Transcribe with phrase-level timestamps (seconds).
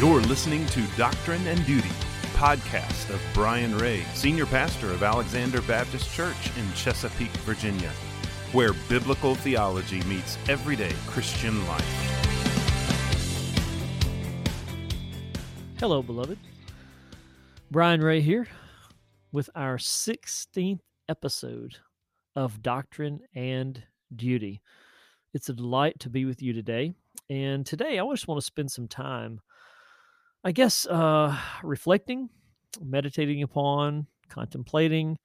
[0.00, 1.90] You're listening to Doctrine and Duty,
[2.32, 7.90] podcast of Brian Ray, senior pastor of Alexander Baptist Church in Chesapeake, Virginia,
[8.52, 11.84] where biblical theology meets everyday Christian life.
[15.78, 16.38] Hello, beloved.
[17.70, 18.48] Brian Ray here
[19.32, 20.80] with our 16th
[21.10, 21.76] episode
[22.34, 23.82] of Doctrine and
[24.16, 24.62] Duty.
[25.34, 26.94] It's a delight to be with you today.
[27.28, 29.42] And today I just want to spend some time
[30.42, 32.30] I guess uh, reflecting,
[32.82, 35.18] meditating upon, contemplating,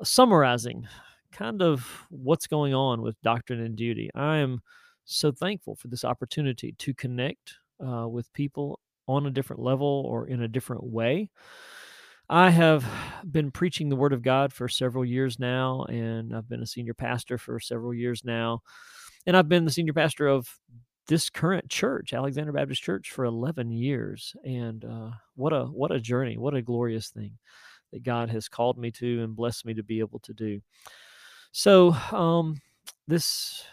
[0.00, 0.86] uh, summarizing
[1.32, 4.10] kind of what's going on with doctrine and duty.
[4.14, 4.60] I am
[5.04, 7.54] so thankful for this opportunity to connect
[7.84, 11.30] uh, with people on a different level or in a different way.
[12.28, 12.84] I have
[13.30, 16.94] been preaching the Word of God for several years now, and I've been a senior
[16.94, 18.60] pastor for several years now.
[19.26, 20.48] And I've been the senior pastor of
[21.10, 24.36] this current church, Alexander Baptist Church, for 11 years.
[24.44, 26.38] And uh, what a what a journey!
[26.38, 27.32] What a glorious thing
[27.92, 30.60] that God has called me to and blessed me to be able to do.
[31.50, 32.60] So, um,
[33.08, 33.64] this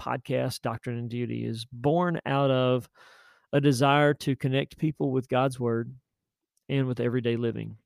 [0.00, 2.88] podcast, Doctrine and Duty, is born out of
[3.52, 5.94] a desire to connect people with God's Word
[6.70, 7.76] and with everyday living.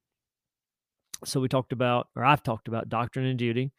[1.24, 3.72] So, we talked about, or I've talked about doctrine and duty,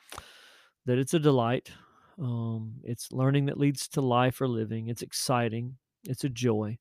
[0.85, 1.71] that it's a delight,
[2.19, 4.87] um, it's learning that leads to life or living.
[4.87, 5.77] It's exciting.
[6.03, 6.77] It's a joy.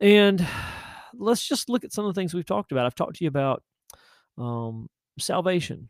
[0.00, 0.46] And
[1.14, 2.86] let's just look at some of the things we've talked about.
[2.86, 3.62] I've talked to you about
[4.36, 5.88] um, salvation,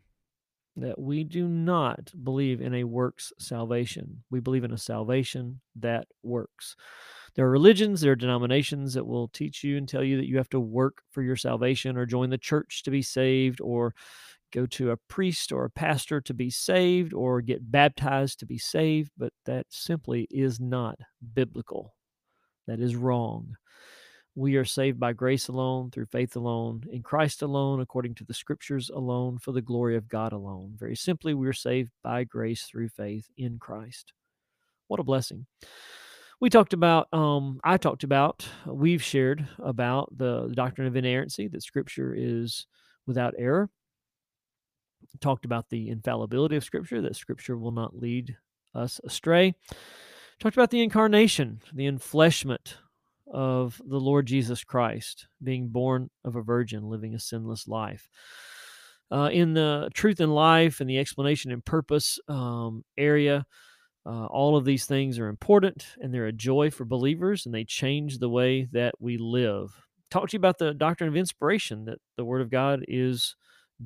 [0.75, 4.23] that we do not believe in a works salvation.
[4.29, 6.75] We believe in a salvation that works.
[7.35, 10.37] There are religions, there are denominations that will teach you and tell you that you
[10.37, 13.93] have to work for your salvation or join the church to be saved or
[14.51, 18.57] go to a priest or a pastor to be saved or get baptized to be
[18.57, 20.99] saved, but that simply is not
[21.33, 21.93] biblical.
[22.67, 23.55] That is wrong.
[24.35, 28.33] We are saved by grace alone, through faith alone, in Christ alone, according to the
[28.33, 30.75] scriptures alone, for the glory of God alone.
[30.77, 34.13] Very simply, we are saved by grace through faith in Christ.
[34.87, 35.45] What a blessing.
[36.39, 41.63] We talked about, um, I talked about, we've shared about the doctrine of inerrancy, that
[41.63, 42.65] scripture is
[43.05, 43.69] without error
[45.19, 48.37] talked about the infallibility of Scripture, that Scripture will not lead
[48.75, 49.55] us astray.
[50.39, 52.75] Talked about the incarnation, the enfleshment
[53.31, 58.09] of the Lord Jesus Christ, being born of a virgin, living a sinless life.
[59.11, 63.45] Uh, in the truth and life and the explanation and purpose um, area,
[64.05, 67.63] uh, all of these things are important and they're a joy for believers and they
[67.63, 69.75] change the way that we live.
[70.09, 73.35] Talk to you about the doctrine of inspiration, that the Word of God is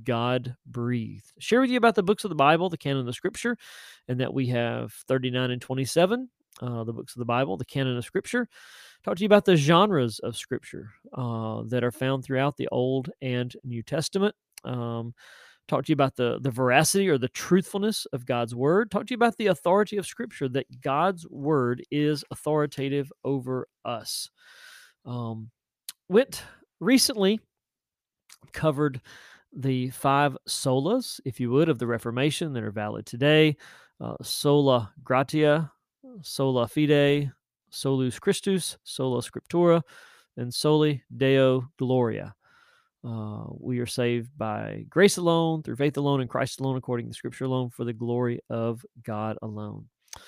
[0.04, 1.32] God breathed.
[1.40, 3.58] Share with you about the books of the Bible, the canon of Scripture,
[4.08, 6.30] and that we have 39 and 27,
[6.62, 8.48] uh, the books of the Bible, the canon of Scripture.
[9.04, 13.10] Talk to you about the genres of Scripture uh, that are found throughout the Old
[13.22, 14.36] and New Testament.
[14.64, 15.14] Um,
[15.68, 18.92] talk to you about the, the veracity or the truthfulness of God's Word.
[18.92, 24.30] Talk to you about the authority of Scripture, that God's Word is authoritative over us.
[25.06, 25.52] Um,
[26.08, 26.44] went
[26.80, 27.40] recently
[28.52, 29.02] covered
[29.56, 33.58] the five solas, if you would, of the Reformation that are valid today
[34.02, 35.72] uh, sola gratia,
[36.22, 37.32] sola fide,
[37.70, 39.82] solus Christus, sola scriptura,
[40.38, 42.36] and soli deo gloria.
[43.06, 47.14] Uh, we are saved by grace alone, through faith alone, in Christ alone, according to
[47.14, 49.88] Scripture alone, for the glory of God alone.
[50.16, 50.20] I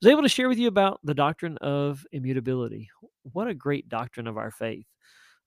[0.00, 2.88] was able to share with you about the doctrine of immutability.
[3.22, 4.86] What a great doctrine of our faith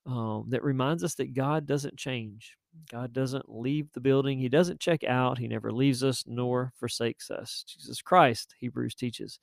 [0.06, 2.56] um, that reminds us that God doesn't change.
[2.90, 4.38] God doesn't leave the building.
[4.38, 5.38] He doesn't check out.
[5.38, 7.64] He never leaves us nor forsakes us.
[7.66, 9.38] Jesus Christ, Hebrews teaches,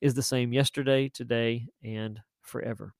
[0.00, 2.94] is the same yesterday, today, and forever.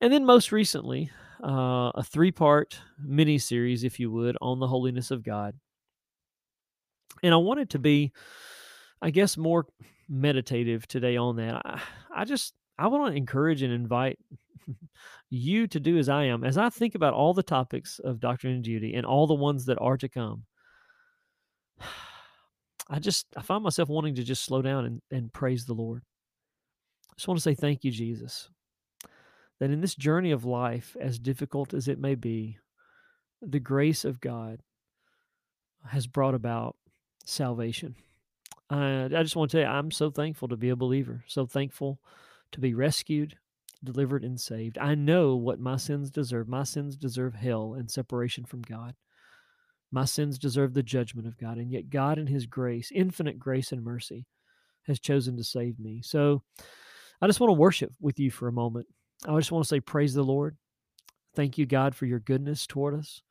[0.00, 1.10] And then most recently,
[1.42, 5.54] uh, a three part mini series, if you would, on the holiness of God.
[7.22, 8.12] And I wanted to be,
[9.02, 9.66] I guess, more
[10.08, 11.60] meditative today on that.
[11.64, 11.80] I,
[12.14, 14.18] I just, I want to encourage and invite
[15.30, 16.44] you to do as I am.
[16.44, 19.66] As I think about all the topics of doctrine and duty and all the ones
[19.66, 20.44] that are to come,
[22.90, 26.02] I just I find myself wanting to just slow down and, and praise the Lord.
[27.10, 28.48] I just want to say thank you, Jesus.
[29.60, 32.58] That in this journey of life, as difficult as it may be,
[33.42, 34.62] the grace of God
[35.86, 36.76] has brought about
[37.24, 37.94] salvation.
[38.70, 42.00] I just want to tell you, I'm so thankful to be a believer, so thankful
[42.52, 43.36] to be rescued,
[43.82, 44.78] delivered, and saved.
[44.78, 46.48] I know what my sins deserve.
[46.48, 48.94] My sins deserve hell and separation from God.
[49.90, 51.58] My sins deserve the judgment of God.
[51.58, 54.26] And yet, God, in His grace, infinite grace and mercy,
[54.86, 56.00] has chosen to save me.
[56.02, 56.42] So
[57.20, 58.86] I just want to worship with you for a moment
[59.26, 60.56] I just want to say, Praise the Lord.
[61.34, 63.22] Thank you, God, for your goodness toward us.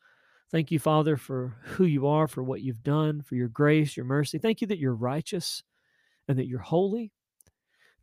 [0.52, 4.06] Thank you, Father, for who you are, for what you've done, for your grace, your
[4.06, 4.38] mercy.
[4.38, 5.64] Thank you that you're righteous
[6.28, 7.12] and that you're holy.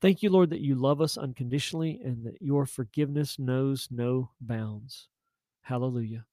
[0.00, 5.08] Thank you, Lord, that you love us unconditionally and that your forgiveness knows no bounds.
[5.62, 6.26] Hallelujah.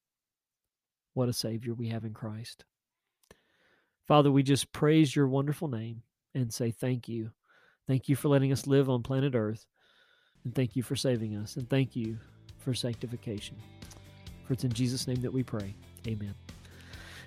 [1.14, 2.64] What a Savior we have in Christ.
[4.06, 6.02] Father, we just praise your wonderful name
[6.34, 7.30] and say thank you.
[7.86, 9.64] Thank you for letting us live on planet Earth.
[10.44, 11.56] And thank you for saving us.
[11.56, 12.18] And thank you
[12.58, 13.56] for sanctification.
[14.46, 15.74] For it's in Jesus' name that we pray.
[16.06, 16.34] Amen.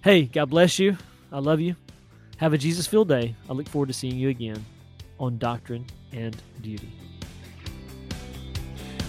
[0.03, 0.97] Hey, God bless you.
[1.31, 1.75] I love you.
[2.37, 3.35] Have a Jesus filled day.
[3.49, 4.63] I look forward to seeing you again
[5.19, 6.91] on Doctrine and Duty.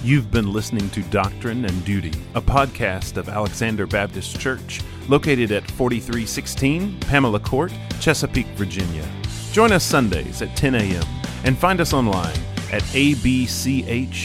[0.05, 5.69] You've been listening to Doctrine and Duty, a podcast of Alexander Baptist Church, located at
[5.73, 9.05] 4316 Pamela Court, Chesapeake, Virginia.
[9.53, 11.05] Join us Sundays at 10 a.m.
[11.45, 12.37] and find us online
[12.71, 14.19] at abch.org.